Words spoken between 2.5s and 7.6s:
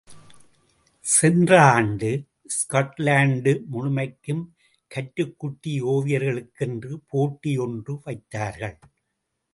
Scotland முழுமைக்கும் கற்றுக்குட்டி ஒவியர்களுக்கென்று போட்டி